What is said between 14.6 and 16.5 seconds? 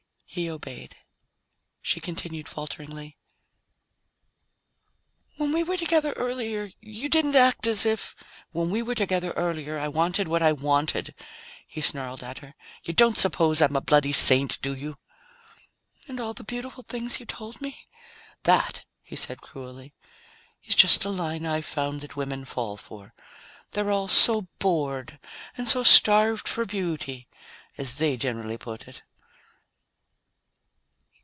do you?" "And all the